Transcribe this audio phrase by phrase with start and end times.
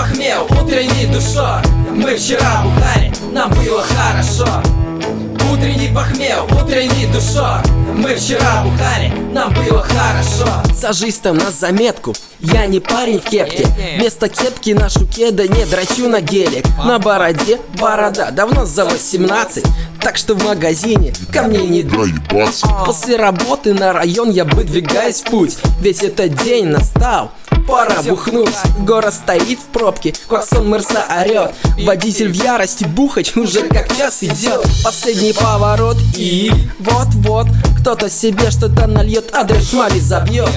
[0.00, 1.60] похмел, утренней душой
[1.94, 4.62] Мы вчера бухали, нам было хорошо.
[5.52, 7.60] Утренний похмел, утренней душой
[7.96, 10.62] Мы вчера бухали, нам было хорошо.
[10.74, 13.66] Сажись там на заметку Я не парень в кепке.
[13.98, 16.64] Вместо кепки нашу кеда не драчу на гелик.
[16.82, 19.64] На бороде борода, давно за 18
[20.00, 22.66] Так что в магазине ко мне не доебаться.
[22.86, 25.58] После работы на район я выдвигаюсь в путь.
[25.80, 27.32] Ведь этот день настал
[27.70, 28.54] Пора бухнуть.
[28.80, 34.64] Город стоит в пробке Клаксон Мерса орет Водитель в ярости бухать уже как час идет
[34.84, 37.46] Последний поворот и вот-вот
[37.80, 40.50] Кто-то себе что-то нальет, а дрожмали забьет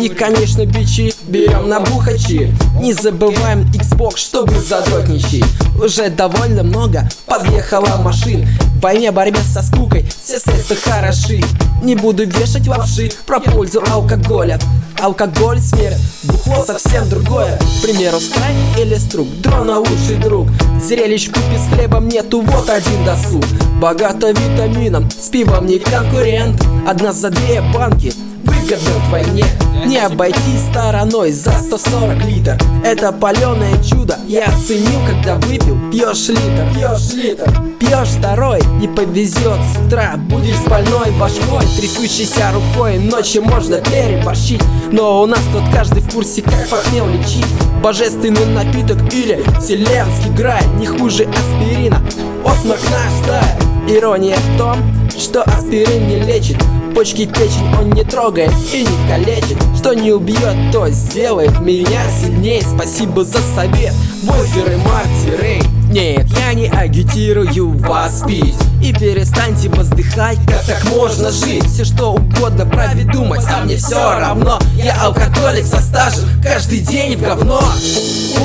[0.00, 2.52] И конечно бичи берем на бухачи.
[2.80, 5.44] Не забываем Xbox, чтобы задротничать.
[5.82, 8.46] Уже довольно много подъехало машин
[8.76, 11.40] В войне борьбе со скукой все средства хороши.
[11.82, 14.58] Не буду вешать лапши про пользу алкоголя.
[15.00, 17.58] Алкоголь смерть, бухло совсем другое.
[17.58, 20.48] К примеру, страйк или струк, дрона лучший друг.
[20.82, 23.46] Зрелищ купи с хлебом нету, вот один досуг.
[23.80, 26.62] Богато витамином, с пивом не конкурент.
[26.86, 28.12] Одна за две банки,
[28.44, 29.44] выгодно вдвойне
[29.86, 32.58] Не обойти стороной за 140 литр.
[32.84, 33.75] Это паленое
[34.06, 35.78] чудо, я оценил, когда выпил.
[35.90, 42.52] Пьешь литр, пьешь литр, пьешь второй Не повезет с утра, будешь с больной башкой Трясущейся
[42.52, 47.46] рукой, ночью можно переборщить Но у нас тут каждый в курсе, как похмел лечить
[47.82, 52.00] Божественный напиток или вселенский грай Не хуже аспирина,
[52.44, 54.76] осморк наш стая Ирония в том,
[55.16, 56.58] что аспирин не лечит
[56.96, 59.58] Почки, печень он не трогает и не калечит.
[59.78, 62.62] Что не убьет, то сделает меня сильнее.
[62.62, 68.54] Спасибо за совет, Войзеры, Марти, нет, я не агитирую вас пить.
[68.82, 71.66] И перестаньте воздыхать, как так можно жить.
[71.66, 74.58] Все что угодно проведумать, а мне все равно.
[74.76, 77.60] Я алкоголик со стажем, каждый день в говно.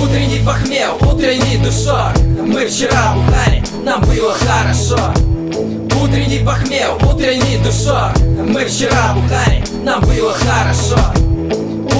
[0.03, 2.11] Утренний похмел, утренней душой
[2.45, 5.13] Мы вчера бухали, нам было хорошо
[6.31, 8.13] Утренний похмел, утренней душой
[8.47, 10.97] Мы вчера бухали, нам было хорошо.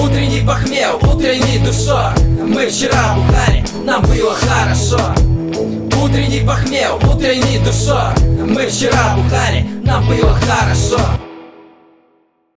[0.02, 5.14] Утренний похмел, утренней душой Мы вчера бухали, нам было хорошо.
[6.02, 8.14] Утренний похмел, утренней душой
[8.46, 11.31] Мы вчера бухали, нам было хорошо